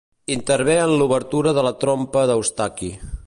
[0.35, 2.93] Intervé en l'obertura de la trompa d'Eustaqui.